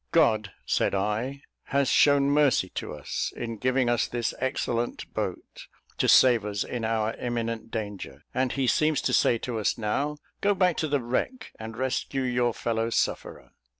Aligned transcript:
"God," 0.11 0.51
said 0.65 0.95
I, 0.95 1.43
"has 1.65 1.87
shown 1.87 2.27
mercy 2.31 2.69
to 2.69 2.91
us, 2.95 3.31
in 3.35 3.57
giving 3.57 3.87
us 3.87 4.07
this 4.07 4.33
excellent 4.39 5.13
boat, 5.13 5.67
to 5.99 6.07
save 6.07 6.43
us 6.43 6.63
in 6.63 6.83
our 6.83 7.13
imminent 7.17 7.69
danger; 7.69 8.23
and 8.33 8.51
He 8.51 8.65
seems 8.65 8.99
to 9.01 9.13
say 9.13 9.37
to 9.37 9.59
us 9.59 9.77
now, 9.77 10.17
'Go 10.41 10.55
back 10.55 10.75
to 10.77 10.87
the 10.87 11.03
wreck, 11.03 11.51
and 11.59 11.77
rescue 11.77 12.23
your 12.23 12.51
fellow 12.51 12.89
sufferer.' 12.89 13.51